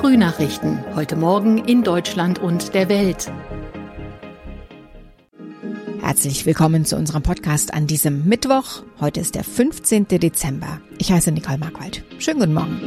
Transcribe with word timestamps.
Frühnachrichten. 0.00 0.82
Heute 0.94 1.14
Morgen 1.14 1.58
in 1.58 1.82
Deutschland 1.82 2.38
und 2.38 2.72
der 2.72 2.88
Welt. 2.88 3.30
Herzlich 6.00 6.46
willkommen 6.46 6.86
zu 6.86 6.96
unserem 6.96 7.22
Podcast 7.22 7.74
an 7.74 7.86
diesem 7.86 8.26
Mittwoch. 8.26 8.82
Heute 8.98 9.20
ist 9.20 9.34
der 9.34 9.44
15. 9.44 10.08
Dezember. 10.08 10.80
Ich 10.96 11.12
heiße 11.12 11.30
Nicole 11.32 11.58
Markwald. 11.58 12.02
Schönen 12.18 12.40
guten 12.40 12.54
Morgen. 12.54 12.80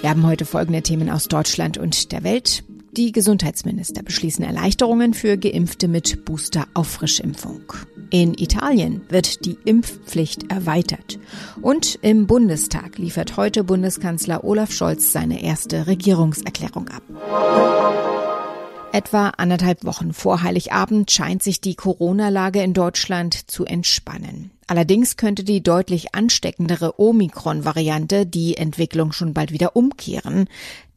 Wir 0.00 0.10
haben 0.10 0.26
heute 0.26 0.44
folgende 0.44 0.82
Themen 0.82 1.08
aus 1.08 1.28
Deutschland 1.28 1.78
und 1.78 2.10
der 2.10 2.24
Welt. 2.24 2.64
Die 2.90 3.12
Gesundheitsminister 3.12 4.02
beschließen 4.02 4.44
Erleichterungen 4.44 5.14
für 5.14 5.36
Geimpfte 5.36 5.86
mit 5.86 6.24
Booster-Auffrischimpfung. 6.24 7.74
In 8.14 8.34
Italien 8.34 9.00
wird 9.08 9.44
die 9.44 9.58
Impfpflicht 9.64 10.48
erweitert. 10.48 11.18
Und 11.60 11.98
im 12.00 12.28
Bundestag 12.28 12.96
liefert 12.96 13.36
heute 13.36 13.64
Bundeskanzler 13.64 14.44
Olaf 14.44 14.70
Scholz 14.70 15.10
seine 15.10 15.42
erste 15.42 15.88
Regierungserklärung 15.88 16.90
ab. 16.90 17.02
Etwa 18.92 19.30
anderthalb 19.30 19.84
Wochen 19.84 20.12
vor 20.12 20.44
Heiligabend 20.44 21.10
scheint 21.10 21.42
sich 21.42 21.60
die 21.60 21.74
Corona-Lage 21.74 22.62
in 22.62 22.72
Deutschland 22.72 23.50
zu 23.50 23.64
entspannen. 23.64 24.52
Allerdings 24.68 25.16
könnte 25.16 25.42
die 25.42 25.64
deutlich 25.64 26.14
ansteckendere 26.14 27.00
Omikron-Variante 27.00 28.26
die 28.26 28.56
Entwicklung 28.56 29.10
schon 29.10 29.34
bald 29.34 29.50
wieder 29.50 29.74
umkehren. 29.74 30.46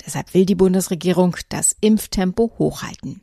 Deshalb 0.06 0.36
will 0.36 0.46
die 0.46 0.54
Bundesregierung 0.54 1.36
das 1.50 1.76
Impftempo 1.82 2.54
hochhalten. 2.60 3.22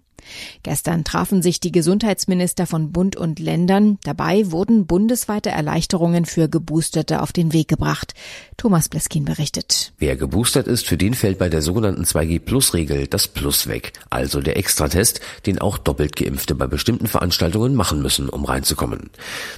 Gestern 0.63 1.05
trafen 1.05 1.43
sich 1.43 1.61
die 1.61 1.73
Gesundheitsminister 1.73 2.67
von 2.67 2.93
Bund 2.93 3.17
und 3.17 3.39
Ländern. 3.39 3.99
Dabei 4.05 4.51
wurden 4.51 4.87
bundesweite 4.87 5.51
Erleichterungen 5.51 6.25
für 6.25 6.49
Geboosterte 6.49 7.23
auf 7.23 7.33
den 7.33 7.53
Weg 7.53 7.69
gebracht. 7.69 8.15
Thomas 8.57 8.89
Bleskin 8.89 9.25
berichtet. 9.25 9.93
Wer 9.99 10.17
geboostert 10.17 10.67
ist, 10.67 10.87
für 10.87 10.97
den 10.97 11.15
fällt 11.15 11.39
bei 11.39 11.49
der 11.49 11.63
sogenannten 11.63 12.05
2G-Plus-Regel 12.05 13.07
das 13.09 13.29
Plus 13.29 13.67
weg. 13.67 13.93
Also 14.11 14.41
der 14.41 14.57
Extratest, 14.57 15.21
den 15.47 15.59
auch 15.59 15.79
doppelt 15.79 16.17
Geimpfte 16.17 16.55
bei 16.55 16.67
bestimmten 16.67 17.07
Veranstaltungen 17.07 17.75
machen 17.75 18.01
müssen, 18.01 18.29
um 18.29 18.45
reinzukommen. 18.45 19.11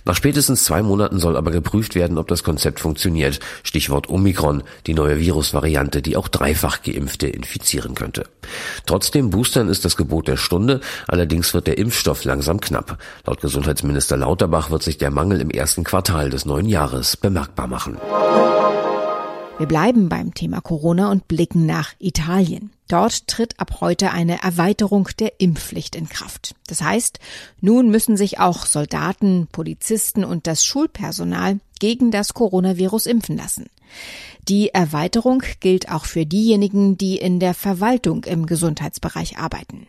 Nach 0.05 0.17
spätestens 0.17 0.65
zwei 0.65 0.83
Monaten 0.83 1.19
soll 1.19 1.37
aber 1.37 1.51
geprüft 1.51 1.95
werden, 1.95 2.19
ob 2.19 2.29
das 2.29 2.43
Konzept 2.43 2.81
funktioniert. 2.81 3.41
Stichwort 3.63 4.09
Omikron, 4.09 4.63
die 4.87 4.95
neue 4.95 5.21
Virusvariante, 5.21 6.03
die 6.03 6.17
auch 6.17 6.29
dreifach 6.29 6.83
Geimpfte 6.83 7.29
infizieren 7.29 7.95
könnte. 7.95 8.27
Trotzdem 8.87 9.31
Boostern 9.31 9.69
ist 9.69 9.85
das 9.85 9.97
Gebot 9.97 10.29
der 10.29 10.37
Stunde. 10.47 10.81
Allerdings 11.07 11.53
wird 11.53 11.67
der 11.67 11.77
Impfstoff 11.77 12.25
langsam 12.25 12.61
knapp. 12.61 12.99
Laut 13.27 13.43
Gesundheitsminister 13.43 14.17
Lauterbach 14.17 14.71
wird 14.71 14.83
sich 14.83 14.97
der 14.97 15.11
Mangel 15.11 15.43
im 15.43 15.51
ersten 15.51 15.85
Quartal 15.85 16.31
des 16.31 16.47
neuen 16.47 16.69
Jahres 16.69 17.19
bemerkbar 17.19 17.67
machen. 17.67 17.99
Wir 19.59 19.67
bleiben 19.67 20.11
beim 20.11 20.35
Thema 20.35 20.61
Corona 20.61 21.11
und 21.11 21.29
blicken 21.29 21.65
nach 21.65 21.95
Italien. 21.99 22.71
Dort 22.89 23.27
tritt 23.27 23.59
ab 23.59 23.81
heute 23.81 24.11
eine 24.11 24.43
Erweiterung 24.43 25.09
der 25.19 25.41
Impfpflicht 25.41 25.97
in 25.97 26.11
Kraft. 26.11 26.55
Das 26.67 26.83
heißt, 26.83 27.19
nun 27.63 27.91
müssen 27.91 28.19
sich 28.19 28.39
auch 28.39 28.67
Soldaten, 28.67 29.49
Polizisten 29.51 30.25
und 30.25 30.47
das 30.47 30.65
Schulpersonal 30.65 31.59
gegen 31.79 32.11
das 32.11 32.35
Coronavirus 32.35 33.07
impfen 33.07 33.37
lassen. 33.37 33.67
Die 34.49 34.73
Erweiterung 34.73 35.43
gilt 35.61 35.91
auch 35.91 36.05
für 36.05 36.25
diejenigen, 36.25 36.97
die 36.97 37.17
in 37.17 37.41
der 37.41 37.55
Verwaltung 37.55 38.25
im 38.25 38.47
Gesundheitsbereich 38.47 39.39
arbeiten. 39.39 39.87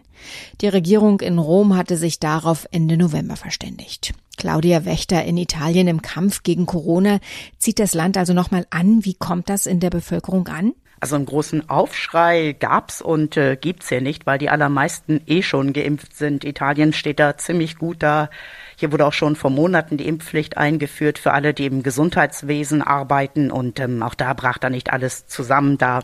Die 0.61 0.67
Regierung 0.67 1.19
in 1.21 1.37
Rom 1.37 1.75
hatte 1.75 1.97
sich 1.97 2.19
darauf 2.19 2.67
Ende 2.71 2.97
November 2.97 3.35
verständigt. 3.35 4.13
Claudia 4.37 4.85
Wächter 4.85 5.23
in 5.25 5.37
Italien 5.37 5.87
im 5.87 6.01
Kampf 6.01 6.43
gegen 6.43 6.65
Corona 6.65 7.19
zieht 7.59 7.79
das 7.79 7.93
Land 7.93 8.17
also 8.17 8.33
nochmal 8.33 8.65
an. 8.69 9.05
Wie 9.05 9.13
kommt 9.13 9.49
das 9.49 9.65
in 9.65 9.79
der 9.79 9.89
Bevölkerung 9.89 10.47
an? 10.47 10.73
Also 10.99 11.15
einen 11.15 11.25
großen 11.25 11.69
Aufschrei 11.69 12.55
gab's 12.59 13.01
und 13.01 13.37
äh, 13.37 13.55
gibt's 13.55 13.89
ja 13.89 14.01
nicht, 14.01 14.25
weil 14.25 14.39
die 14.39 14.49
allermeisten 14.49 15.21
eh 15.27 15.43
schon 15.43 15.73
geimpft 15.73 16.15
sind. 16.15 16.43
Italien 16.43 16.91
steht 16.91 17.19
da 17.19 17.37
ziemlich 17.37 17.77
gut 17.77 18.01
da. 18.01 18.29
Hier 18.77 18.91
wurde 18.91 19.05
auch 19.05 19.13
schon 19.13 19.35
vor 19.35 19.51
Monaten 19.51 19.97
die 19.97 20.07
Impfpflicht 20.07 20.57
eingeführt 20.57 21.19
für 21.19 21.33
alle, 21.33 21.53
die 21.53 21.65
im 21.65 21.83
Gesundheitswesen 21.83 22.81
arbeiten 22.81 23.51
und 23.51 23.79
ähm, 23.79 24.01
auch 24.01 24.15
da 24.15 24.33
brach 24.33 24.57
da 24.57 24.69
nicht 24.69 24.91
alles 24.91 25.27
zusammen. 25.27 25.77
Da 25.77 26.01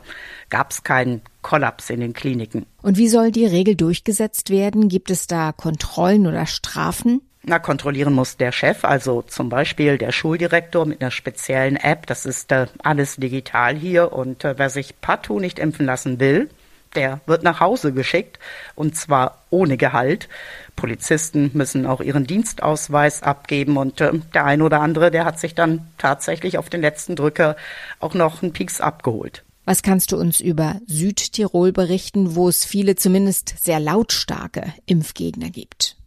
gab's 0.49 0.83
keinen 0.83 1.21
Kollaps 1.41 1.89
in 1.89 1.99
den 1.99 2.13
Kliniken. 2.13 2.65
Und 2.81 2.97
wie 2.97 3.09
soll 3.09 3.31
die 3.31 3.45
Regel 3.45 3.75
durchgesetzt 3.75 4.49
werden? 4.49 4.89
Gibt 4.89 5.09
es 5.09 5.27
da 5.27 5.51
Kontrollen 5.51 6.27
oder 6.27 6.45
Strafen? 6.45 7.21
Na, 7.45 7.59
kontrollieren 7.59 8.13
muss 8.13 8.37
der 8.37 8.53
Chef, 8.53 8.85
also 8.85 9.21
zum 9.21 9.49
Beispiel 9.49 9.97
der 9.97 10.13
Schuldirektor 10.13 10.85
mit 10.85 11.01
einer 11.01 11.11
speziellen 11.11 11.75
App. 11.75 12.07
Das 12.07 12.25
ist 12.25 12.53
äh, 12.53 12.67
alles 12.81 13.17
digital 13.17 13.75
hier 13.75 14.13
und 14.13 14.45
äh, 14.45 14.57
wer 14.57 14.69
sich 14.69 15.01
partout 15.01 15.41
nicht 15.41 15.59
impfen 15.59 15.85
lassen 15.85 16.21
will, 16.21 16.49
der 16.95 17.19
wird 17.25 17.43
nach 17.43 17.59
Hause 17.59 17.91
geschickt 17.91 18.39
und 18.75 18.95
zwar 18.95 19.43
ohne 19.49 19.75
Gehalt. 19.75 20.29
Polizisten 20.77 21.51
müssen 21.53 21.85
auch 21.85 21.99
ihren 21.99 22.25
Dienstausweis 22.25 23.23
abgeben 23.23 23.75
und 23.75 23.99
äh, 23.99 24.13
der 24.33 24.45
ein 24.45 24.61
oder 24.61 24.79
andere, 24.79 25.11
der 25.11 25.25
hat 25.25 25.37
sich 25.37 25.53
dann 25.53 25.85
tatsächlich 25.97 26.57
auf 26.57 26.69
den 26.69 26.79
letzten 26.79 27.17
Drücker 27.17 27.57
auch 27.99 28.13
noch 28.13 28.41
einen 28.41 28.53
Pieks 28.53 28.79
abgeholt. 28.79 29.43
Was 29.65 29.83
kannst 29.83 30.13
du 30.13 30.17
uns 30.17 30.39
über 30.39 30.79
Südtirol 30.87 31.73
berichten, 31.73 32.35
wo 32.35 32.47
es 32.47 32.63
viele 32.63 32.95
zumindest 32.95 33.55
sehr 33.61 33.81
lautstarke 33.81 34.73
Impfgegner 34.85 35.49
gibt? 35.49 35.97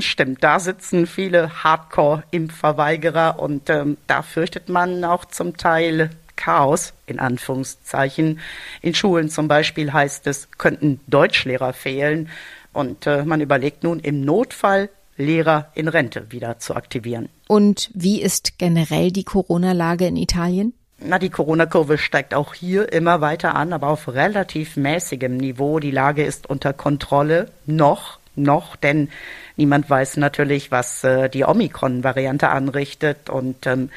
Stimmt, 0.00 0.42
da 0.42 0.58
sitzen 0.58 1.06
viele 1.06 1.62
Hardcore-Impfverweigerer 1.62 3.38
und 3.38 3.70
ähm, 3.70 3.96
da 4.06 4.22
fürchtet 4.22 4.68
man 4.68 5.04
auch 5.04 5.24
zum 5.26 5.56
Teil 5.56 6.10
Chaos, 6.36 6.92
in 7.06 7.20
Anführungszeichen. 7.20 8.40
In 8.82 8.94
Schulen 8.94 9.28
zum 9.28 9.46
Beispiel 9.46 9.92
heißt 9.92 10.26
es, 10.26 10.48
könnten 10.58 11.00
Deutschlehrer 11.06 11.72
fehlen 11.72 12.28
und 12.72 13.06
äh, 13.06 13.24
man 13.24 13.40
überlegt 13.40 13.84
nun 13.84 14.00
im 14.00 14.22
Notfall 14.22 14.90
Lehrer 15.16 15.70
in 15.74 15.86
Rente 15.86 16.32
wieder 16.32 16.58
zu 16.58 16.74
aktivieren. 16.74 17.28
Und 17.46 17.90
wie 17.94 18.20
ist 18.20 18.58
generell 18.58 19.12
die 19.12 19.22
Corona-Lage 19.22 20.06
in 20.06 20.16
Italien? 20.16 20.74
Na, 20.98 21.20
die 21.20 21.30
Corona-Kurve 21.30 21.98
steigt 21.98 22.34
auch 22.34 22.54
hier 22.54 22.92
immer 22.92 23.20
weiter 23.20 23.54
an, 23.54 23.72
aber 23.72 23.88
auf 23.88 24.08
relativ 24.08 24.76
mäßigem 24.76 25.36
Niveau. 25.36 25.78
Die 25.78 25.92
Lage 25.92 26.24
ist 26.24 26.48
unter 26.48 26.72
Kontrolle 26.72 27.50
noch 27.66 28.18
noch, 28.36 28.76
denn 28.76 29.08
niemand 29.56 29.88
weiß 29.88 30.16
natürlich, 30.16 30.70
was 30.70 31.04
äh, 31.04 31.28
die 31.28 31.44
Omikron-Variante 31.44 32.48
anrichtet 32.48 33.30
und 33.30 33.66
ähm, 33.66 33.90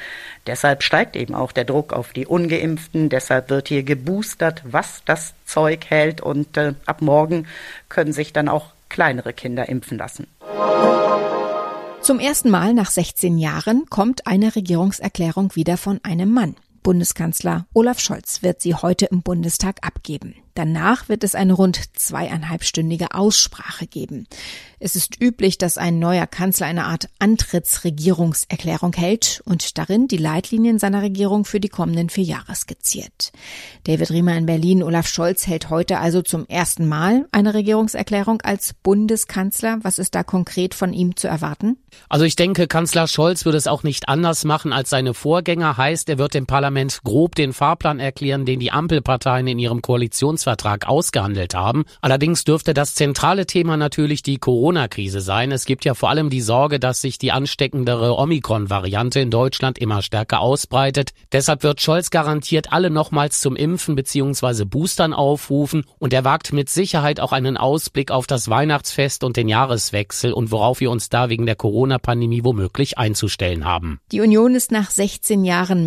deshalb 0.46 0.82
steigt 0.82 1.16
eben 1.16 1.34
auch 1.34 1.52
der 1.52 1.64
Druck 1.64 1.92
auf 1.92 2.12
die 2.12 2.26
Ungeimpften. 2.26 3.08
Deshalb 3.08 3.50
wird 3.50 3.68
hier 3.68 3.82
geboostert, 3.82 4.62
was 4.64 5.02
das 5.04 5.34
Zeug 5.46 5.86
hält 5.88 6.20
und 6.20 6.56
äh, 6.56 6.74
ab 6.86 7.02
morgen 7.02 7.46
können 7.88 8.12
sich 8.12 8.32
dann 8.32 8.48
auch 8.48 8.72
kleinere 8.88 9.32
Kinder 9.32 9.68
impfen 9.68 9.98
lassen. 9.98 10.26
Zum 12.00 12.20
ersten 12.20 12.48
Mal 12.48 12.74
nach 12.74 12.90
16 12.90 13.38
Jahren 13.38 13.84
kommt 13.90 14.26
eine 14.26 14.54
Regierungserklärung 14.54 15.54
wieder 15.56 15.76
von 15.76 16.00
einem 16.04 16.32
Mann. 16.32 16.56
Bundeskanzler 16.82 17.66
Olaf 17.74 18.00
Scholz 18.00 18.42
wird 18.42 18.62
sie 18.62 18.74
heute 18.74 19.06
im 19.06 19.22
Bundestag 19.22 19.86
abgeben. 19.86 20.34
Danach 20.54 21.08
wird 21.08 21.22
es 21.22 21.36
eine 21.36 21.52
rund 21.52 21.96
zweieinhalbstündige 21.96 23.14
Aussprache 23.14 23.86
geben. 23.86 24.26
Es 24.80 24.96
ist 24.96 25.22
üblich, 25.22 25.56
dass 25.56 25.78
ein 25.78 26.00
neuer 26.00 26.26
Kanzler 26.26 26.66
eine 26.66 26.86
Art 26.86 27.08
Antrittsregierungserklärung 27.20 28.92
hält 28.92 29.40
und 29.44 29.78
darin 29.78 30.08
die 30.08 30.16
Leitlinien 30.16 30.80
seiner 30.80 31.02
Regierung 31.02 31.44
für 31.44 31.60
die 31.60 31.68
kommenden 31.68 32.10
vier 32.10 32.24
Jahre 32.24 32.56
skizziert. 32.56 33.30
David 33.84 34.10
Riemer 34.10 34.36
in 34.36 34.46
Berlin, 34.46 34.82
Olaf 34.82 35.06
Scholz 35.06 35.46
hält 35.46 35.70
heute 35.70 35.98
also 35.98 36.22
zum 36.22 36.44
ersten 36.46 36.88
Mal 36.88 37.28
eine 37.30 37.54
Regierungserklärung 37.54 38.40
als 38.42 38.74
Bundeskanzler. 38.74 39.78
Was 39.82 40.00
ist 40.00 40.16
da 40.16 40.24
konkret 40.24 40.74
von 40.74 40.92
ihm 40.92 41.14
zu 41.14 41.28
erwarten? 41.28 41.76
Also 42.08 42.24
ich 42.24 42.34
denke, 42.34 42.66
Kanzler 42.66 43.06
Scholz 43.06 43.44
würde 43.44 43.58
es 43.58 43.68
auch 43.68 43.84
nicht 43.84 44.08
anders 44.08 44.44
machen 44.44 44.72
als 44.72 44.90
seine 44.90 45.14
Vorgänger. 45.14 45.76
Heißt, 45.76 46.08
er 46.08 46.18
wird 46.18 46.34
dem 46.34 46.46
Parlament 46.46 46.67
grob 47.04 47.34
den 47.34 47.52
Fahrplan 47.52 48.00
erklären, 48.00 48.44
den 48.44 48.60
die 48.60 48.70
Ampelparteien 48.70 49.46
in 49.46 49.58
ihrem 49.58 49.82
Koalitionsvertrag 49.82 50.88
ausgehandelt 50.88 51.54
haben. 51.54 51.84
Allerdings 52.00 52.44
dürfte 52.44 52.74
das 52.74 52.94
zentrale 52.94 53.46
Thema 53.46 53.76
natürlich 53.76 54.22
die 54.22 54.38
Corona-Krise 54.38 55.20
sein. 55.20 55.52
Es 55.52 55.64
gibt 55.64 55.84
ja 55.84 55.94
vor 55.94 56.10
allem 56.10 56.30
die 56.30 56.40
Sorge, 56.40 56.78
dass 56.78 57.00
sich 57.00 57.18
die 57.18 57.32
ansteckendere 57.32 58.16
Omikron-Variante 58.16 59.20
in 59.20 59.30
Deutschland 59.30 59.78
immer 59.78 60.02
stärker 60.02 60.40
ausbreitet. 60.40 61.10
Deshalb 61.32 61.62
wird 61.62 61.80
Scholz 61.80 62.10
garantiert 62.10 62.72
alle 62.72 62.90
nochmals 62.90 63.40
zum 63.40 63.56
Impfen 63.56 63.94
bzw. 63.94 64.64
Boostern 64.64 65.12
aufrufen 65.12 65.84
und 65.98 66.12
er 66.12 66.24
wagt 66.24 66.52
mit 66.52 66.68
Sicherheit 66.68 67.20
auch 67.20 67.32
einen 67.32 67.56
Ausblick 67.56 68.10
auf 68.10 68.26
das 68.26 68.48
Weihnachtsfest 68.48 69.24
und 69.24 69.36
den 69.36 69.48
Jahreswechsel 69.48 70.32
und 70.32 70.50
worauf 70.50 70.80
wir 70.80 70.90
uns 70.90 71.08
da 71.08 71.28
wegen 71.28 71.46
der 71.46 71.56
Corona-Pandemie 71.56 72.44
womöglich 72.44 72.98
einzustellen 72.98 73.64
haben. 73.64 74.00
Die 74.12 74.20
Union 74.20 74.54
ist 74.54 74.72
nach 74.72 74.90
16 74.90 75.44
Jahren 75.44 75.86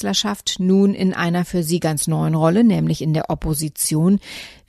Merkel-Kanzlerschaft 0.00 0.56
nun 0.60 0.94
in 0.94 1.12
einer 1.14 1.44
für 1.44 1.62
sie 1.62 1.78
ganz 1.80 2.06
neuen 2.06 2.34
Rolle, 2.34 2.64
nämlich 2.64 3.02
in 3.02 3.12
der. 3.14 3.30
Opposition. 3.30 4.18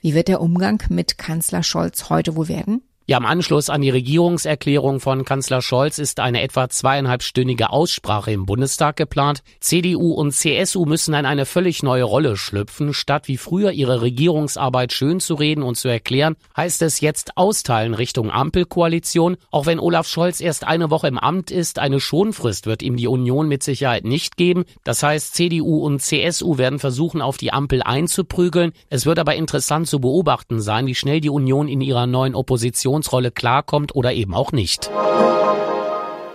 Wie 0.00 0.14
wird 0.14 0.28
der 0.28 0.40
Umgang 0.40 0.82
mit 0.88 1.18
Kanzler 1.18 1.62
Scholz 1.62 2.10
heute 2.10 2.36
wohl 2.36 2.48
werden? 2.48 2.82
Ja, 3.04 3.18
im 3.18 3.26
Anschluss 3.26 3.68
an 3.68 3.82
die 3.82 3.90
Regierungserklärung 3.90 5.00
von 5.00 5.24
Kanzler 5.24 5.60
Scholz 5.60 5.98
ist 5.98 6.20
eine 6.20 6.40
etwa 6.40 6.68
zweieinhalbstündige 6.68 7.70
Aussprache 7.70 8.30
im 8.30 8.46
Bundestag 8.46 8.94
geplant. 8.94 9.42
CDU 9.58 10.12
und 10.12 10.30
CSU 10.30 10.84
müssen 10.84 11.12
in 11.12 11.26
eine 11.26 11.44
völlig 11.44 11.82
neue 11.82 12.04
Rolle 12.04 12.36
schlüpfen. 12.36 12.94
Statt 12.94 13.26
wie 13.26 13.38
früher 13.38 13.72
ihre 13.72 14.02
Regierungsarbeit 14.02 14.92
schön 14.92 15.18
zu 15.18 15.34
reden 15.34 15.64
und 15.64 15.74
zu 15.74 15.88
erklären, 15.88 16.36
heißt 16.56 16.80
es 16.82 17.00
jetzt 17.00 17.36
austeilen 17.36 17.94
Richtung 17.94 18.30
Ampelkoalition. 18.30 19.36
Auch 19.50 19.66
wenn 19.66 19.80
Olaf 19.80 20.06
Scholz 20.06 20.40
erst 20.40 20.64
eine 20.64 20.90
Woche 20.90 21.08
im 21.08 21.18
Amt 21.18 21.50
ist, 21.50 21.80
eine 21.80 21.98
Schonfrist 21.98 22.66
wird 22.66 22.84
ihm 22.84 22.96
die 22.96 23.08
Union 23.08 23.48
mit 23.48 23.64
Sicherheit 23.64 24.04
nicht 24.04 24.36
geben. 24.36 24.64
Das 24.84 25.02
heißt, 25.02 25.34
CDU 25.34 25.78
und 25.84 26.00
CSU 26.02 26.56
werden 26.56 26.78
versuchen, 26.78 27.20
auf 27.20 27.36
die 27.36 27.52
Ampel 27.52 27.82
einzuprügeln. 27.82 28.70
Es 28.90 29.06
wird 29.06 29.18
aber 29.18 29.34
interessant 29.34 29.88
zu 29.88 29.98
beobachten 29.98 30.60
sein, 30.60 30.86
wie 30.86 30.94
schnell 30.94 31.20
die 31.20 31.30
Union 31.30 31.66
in 31.66 31.80
ihrer 31.80 32.06
neuen 32.06 32.36
Opposition 32.36 32.91
Funktionsrolle 32.92 33.30
klarkommt 33.30 33.94
oder 33.94 34.12
eben 34.12 34.34
auch 34.34 34.52
nicht. 34.52 34.90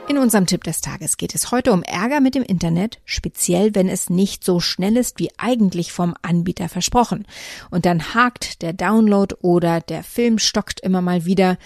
In 0.10 0.18
unserem 0.18 0.48
Tipp 0.48 0.64
des 0.64 0.82
Tages 0.82 1.18
geht 1.18 1.36
es 1.36 1.52
heute 1.52 1.72
um 1.72 1.84
Ärger 1.84 2.20
mit 2.20 2.34
dem 2.34 2.42
Internet, 2.42 3.00
speziell 3.06 3.76
wenn 3.76 3.88
es 3.88 4.10
nicht 4.10 4.44
so 4.44 4.60
schnell 4.60 4.98
ist 4.98 5.20
wie 5.20 5.30
eigentlich 5.38 5.92
vom 5.92 6.16
Anbieter 6.24 6.68
versprochen. 6.68 7.28
Und 7.70 7.86
dann 7.86 8.16
hakt 8.16 8.64
der 8.64 8.74
Download 8.74 9.36
oder 9.42 9.82
der 9.82 10.02
Film 10.04 10.40
stockt 10.40 10.80
immer 10.80 11.02
mal 11.02 11.26
wieder. 11.26 11.58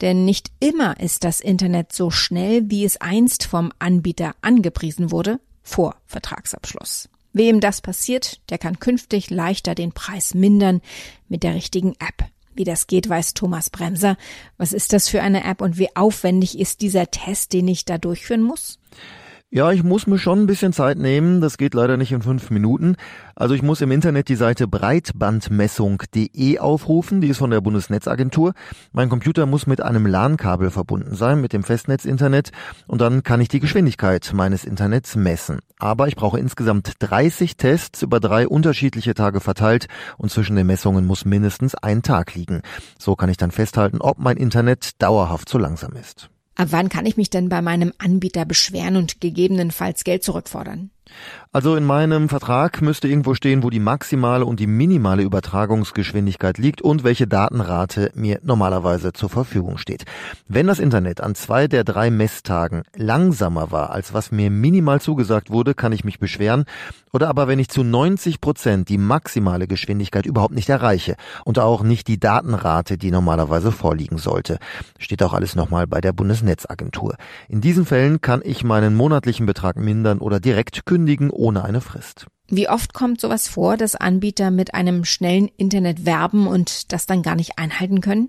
Denn 0.00 0.24
nicht 0.24 0.50
immer 0.58 0.98
ist 0.98 1.24
das 1.24 1.40
Internet 1.40 1.92
so 1.92 2.10
schnell, 2.10 2.70
wie 2.70 2.86
es 2.86 2.98
einst 2.98 3.44
vom 3.44 3.72
Anbieter 3.78 4.34
angepriesen 4.40 5.10
wurde, 5.10 5.38
vor 5.62 5.96
Vertragsabschluss. 6.06 7.10
Wem 7.34 7.60
das 7.60 7.82
passiert, 7.82 8.40
der 8.48 8.56
kann 8.56 8.78
künftig 8.78 9.28
leichter 9.28 9.74
den 9.74 9.92
Preis 9.92 10.32
mindern 10.32 10.80
mit 11.28 11.42
der 11.42 11.54
richtigen 11.54 11.92
App. 11.98 12.30
Wie 12.54 12.64
das 12.64 12.86
geht, 12.86 13.08
weiß 13.08 13.34
Thomas 13.34 13.70
Bremser. 13.70 14.16
Was 14.56 14.72
ist 14.72 14.92
das 14.92 15.08
für 15.08 15.22
eine 15.22 15.44
App 15.44 15.60
und 15.60 15.78
wie 15.78 15.94
aufwendig 15.94 16.58
ist 16.58 16.80
dieser 16.80 17.10
Test, 17.10 17.52
den 17.52 17.68
ich 17.68 17.84
da 17.84 17.98
durchführen 17.98 18.42
muss? 18.42 18.78
Ja, 19.52 19.72
ich 19.72 19.82
muss 19.82 20.06
mir 20.06 20.16
schon 20.16 20.42
ein 20.42 20.46
bisschen 20.46 20.72
Zeit 20.72 20.96
nehmen. 20.96 21.40
Das 21.40 21.58
geht 21.58 21.74
leider 21.74 21.96
nicht 21.96 22.12
in 22.12 22.22
fünf 22.22 22.50
Minuten. 22.50 22.94
Also 23.34 23.52
ich 23.52 23.62
muss 23.62 23.80
im 23.80 23.90
Internet 23.90 24.28
die 24.28 24.36
Seite 24.36 24.68
breitbandmessung.de 24.68 26.60
aufrufen. 26.60 27.20
Die 27.20 27.26
ist 27.26 27.38
von 27.38 27.50
der 27.50 27.60
Bundesnetzagentur. 27.60 28.52
Mein 28.92 29.08
Computer 29.08 29.46
muss 29.46 29.66
mit 29.66 29.80
einem 29.80 30.06
LAN-Kabel 30.06 30.70
verbunden 30.70 31.16
sein, 31.16 31.40
mit 31.40 31.52
dem 31.52 31.64
Festnetzinternet. 31.64 32.52
Und 32.86 33.00
dann 33.00 33.24
kann 33.24 33.40
ich 33.40 33.48
die 33.48 33.58
Geschwindigkeit 33.58 34.30
meines 34.32 34.64
Internets 34.64 35.16
messen. 35.16 35.58
Aber 35.80 36.06
ich 36.06 36.14
brauche 36.14 36.38
insgesamt 36.38 36.92
30 37.00 37.56
Tests 37.56 38.02
über 38.02 38.20
drei 38.20 38.46
unterschiedliche 38.46 39.14
Tage 39.14 39.40
verteilt. 39.40 39.88
Und 40.16 40.30
zwischen 40.30 40.54
den 40.54 40.68
Messungen 40.68 41.08
muss 41.08 41.24
mindestens 41.24 41.74
ein 41.74 42.02
Tag 42.02 42.36
liegen. 42.36 42.62
So 43.00 43.16
kann 43.16 43.30
ich 43.30 43.36
dann 43.36 43.50
festhalten, 43.50 44.00
ob 44.00 44.20
mein 44.20 44.36
Internet 44.36 45.02
dauerhaft 45.02 45.48
zu 45.48 45.58
langsam 45.58 45.94
ist. 45.94 46.30
Ab 46.60 46.72
wann 46.72 46.90
kann 46.90 47.06
ich 47.06 47.16
mich 47.16 47.30
denn 47.30 47.48
bei 47.48 47.62
meinem 47.62 47.94
Anbieter 47.96 48.44
beschweren 48.44 48.96
und 48.96 49.22
gegebenenfalls 49.22 50.04
Geld 50.04 50.22
zurückfordern? 50.22 50.90
Also 51.52 51.74
in 51.74 51.84
meinem 51.84 52.28
Vertrag 52.28 52.80
müsste 52.80 53.08
irgendwo 53.08 53.34
stehen, 53.34 53.64
wo 53.64 53.70
die 53.70 53.80
maximale 53.80 54.46
und 54.46 54.60
die 54.60 54.68
minimale 54.68 55.22
Übertragungsgeschwindigkeit 55.22 56.58
liegt 56.58 56.80
und 56.80 57.02
welche 57.02 57.26
Datenrate 57.26 58.12
mir 58.14 58.38
normalerweise 58.44 59.12
zur 59.12 59.30
Verfügung 59.30 59.76
steht. 59.76 60.04
Wenn 60.46 60.68
das 60.68 60.78
Internet 60.78 61.20
an 61.20 61.34
zwei 61.34 61.66
der 61.66 61.82
drei 61.82 62.10
Messtagen 62.10 62.84
langsamer 62.94 63.72
war, 63.72 63.90
als 63.90 64.14
was 64.14 64.30
mir 64.30 64.50
minimal 64.50 65.00
zugesagt 65.00 65.50
wurde, 65.50 65.74
kann 65.74 65.90
ich 65.90 66.04
mich 66.04 66.20
beschweren. 66.20 66.66
Oder 67.12 67.28
aber 67.28 67.48
wenn 67.48 67.58
ich 67.58 67.68
zu 67.68 67.82
90 67.82 68.40
Prozent 68.40 68.88
die 68.88 68.98
maximale 68.98 69.66
Geschwindigkeit 69.66 70.26
überhaupt 70.26 70.54
nicht 70.54 70.68
erreiche 70.68 71.16
und 71.44 71.58
auch 71.58 71.82
nicht 71.82 72.06
die 72.06 72.20
Datenrate, 72.20 72.96
die 72.96 73.10
normalerweise 73.10 73.72
vorliegen 73.72 74.18
sollte. 74.18 74.58
Steht 74.98 75.22
auch 75.24 75.32
alles 75.32 75.56
nochmal 75.56 75.88
bei 75.88 76.00
der 76.00 76.12
Bundesnetzagentur. 76.12 77.16
In 77.48 77.60
diesen 77.60 77.84
Fällen 77.84 78.20
kann 78.20 78.42
ich 78.44 78.62
meinen 78.62 78.94
monatlichen 78.94 79.46
Betrag 79.46 79.76
mindern 79.76 80.18
oder 80.18 80.38
direkt 80.38 80.86
kündigen 80.90 81.30
ohne 81.30 81.64
eine 81.64 81.80
Frist. 81.80 82.26
Wie 82.48 82.68
oft 82.68 82.94
kommt 82.94 83.20
sowas 83.20 83.46
vor, 83.46 83.76
dass 83.76 83.94
Anbieter 83.94 84.50
mit 84.50 84.74
einem 84.74 85.04
schnellen 85.04 85.48
Internet 85.56 86.04
werben 86.04 86.48
und 86.48 86.92
das 86.92 87.06
dann 87.06 87.22
gar 87.22 87.36
nicht 87.36 87.60
einhalten 87.60 88.00
können? 88.00 88.28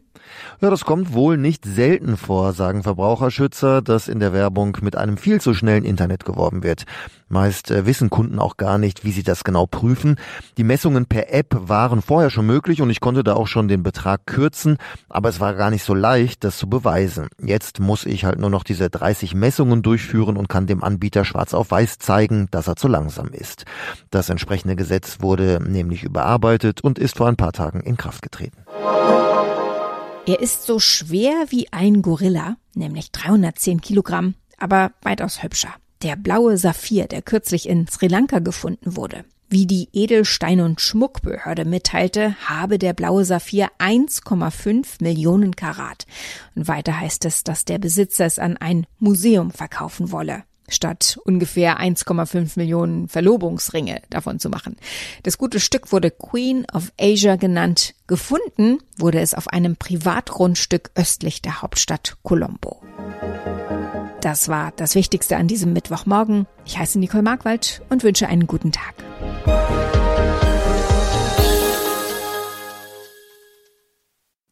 Ja, 0.61 0.69
das 0.69 0.85
kommt 0.85 1.13
wohl 1.13 1.37
nicht 1.37 1.65
selten 1.65 2.17
vor, 2.17 2.53
sagen 2.53 2.83
Verbraucherschützer, 2.83 3.81
dass 3.81 4.07
in 4.07 4.19
der 4.19 4.33
Werbung 4.33 4.77
mit 4.81 4.95
einem 4.95 5.17
viel 5.17 5.41
zu 5.41 5.53
schnellen 5.53 5.83
Internet 5.83 6.25
geworben 6.25 6.63
wird. 6.63 6.83
Meist 7.29 7.71
äh, 7.71 7.85
wissen 7.85 8.09
Kunden 8.09 8.39
auch 8.39 8.57
gar 8.57 8.77
nicht, 8.77 9.03
wie 9.05 9.11
sie 9.11 9.23
das 9.23 9.43
genau 9.43 9.65
prüfen. 9.65 10.17
Die 10.57 10.63
Messungen 10.63 11.05
per 11.05 11.33
App 11.33 11.55
waren 11.57 12.01
vorher 12.01 12.29
schon 12.29 12.45
möglich 12.45 12.81
und 12.81 12.89
ich 12.89 12.99
konnte 12.99 13.23
da 13.23 13.33
auch 13.33 13.47
schon 13.47 13.67
den 13.67 13.83
Betrag 13.83 14.25
kürzen, 14.25 14.77
aber 15.09 15.29
es 15.29 15.39
war 15.39 15.53
gar 15.53 15.71
nicht 15.71 15.83
so 15.83 15.93
leicht, 15.93 16.43
das 16.43 16.57
zu 16.57 16.69
beweisen. 16.69 17.29
Jetzt 17.41 17.79
muss 17.79 18.05
ich 18.05 18.25
halt 18.25 18.37
nur 18.37 18.49
noch 18.49 18.63
diese 18.63 18.89
30 18.89 19.33
Messungen 19.33 19.81
durchführen 19.81 20.37
und 20.37 20.49
kann 20.49 20.67
dem 20.67 20.83
Anbieter 20.83 21.25
schwarz 21.25 21.53
auf 21.53 21.71
weiß 21.71 21.99
zeigen, 21.99 22.47
dass 22.51 22.67
er 22.67 22.75
zu 22.75 22.87
langsam 22.87 23.29
ist. 23.29 23.65
Das 24.09 24.29
entsprechende 24.29 24.75
Gesetz 24.75 25.21
wurde 25.21 25.59
nämlich 25.65 26.03
überarbeitet 26.03 26.81
und 26.81 26.99
ist 26.99 27.17
vor 27.17 27.27
ein 27.27 27.37
paar 27.37 27.53
Tagen 27.53 27.79
in 27.79 27.97
Kraft 27.97 28.21
getreten. 28.21 28.57
Er 30.31 30.39
ist 30.39 30.65
so 30.65 30.79
schwer 30.79 31.47
wie 31.49 31.73
ein 31.73 32.01
Gorilla, 32.01 32.55
nämlich 32.73 33.11
310 33.11 33.81
Kilogramm, 33.81 34.35
aber 34.57 34.93
weitaus 35.01 35.43
hübscher. 35.43 35.75
Der 36.03 36.15
blaue 36.15 36.57
Saphir, 36.57 37.07
der 37.07 37.21
kürzlich 37.21 37.67
in 37.67 37.85
Sri 37.89 38.07
Lanka 38.07 38.39
gefunden 38.39 38.95
wurde. 38.95 39.25
Wie 39.49 39.67
die 39.67 39.89
Edelstein- 39.91 40.61
und 40.61 40.79
Schmuckbehörde 40.79 41.65
mitteilte, 41.65 42.37
habe 42.47 42.79
der 42.79 42.93
blaue 42.93 43.25
Saphir 43.25 43.71
1,5 43.77 45.03
Millionen 45.03 45.57
Karat. 45.57 46.05
Und 46.55 46.69
weiter 46.69 46.97
heißt 46.97 47.25
es, 47.25 47.43
dass 47.43 47.65
der 47.65 47.79
Besitzer 47.79 48.25
es 48.25 48.39
an 48.39 48.55
ein 48.55 48.87
Museum 48.99 49.51
verkaufen 49.51 50.13
wolle 50.13 50.45
statt 50.67 51.19
ungefähr 51.25 51.79
1,5 51.79 52.53
Millionen 52.55 53.07
Verlobungsringe 53.07 54.01
davon 54.09 54.39
zu 54.39 54.49
machen. 54.49 54.77
Das 55.23 55.37
gute 55.37 55.59
Stück 55.59 55.91
wurde 55.91 56.11
Queen 56.11 56.65
of 56.73 56.91
Asia 56.99 57.35
genannt. 57.35 57.93
Gefunden 58.07 58.79
wurde 58.97 59.19
es 59.19 59.33
auf 59.33 59.47
einem 59.47 59.75
Privatgrundstück 59.75 60.91
östlich 60.95 61.41
der 61.41 61.61
Hauptstadt 61.61 62.17
Colombo. 62.23 62.81
Das 64.21 64.49
war 64.49 64.71
das 64.75 64.95
Wichtigste 64.95 65.35
an 65.37 65.47
diesem 65.47 65.73
Mittwochmorgen. 65.73 66.45
Ich 66.65 66.77
heiße 66.77 66.99
Nicole 66.99 67.23
Markwald 67.23 67.81
und 67.89 68.03
wünsche 68.03 68.27
einen 68.27 68.45
guten 68.45 68.71
Tag. 68.71 68.93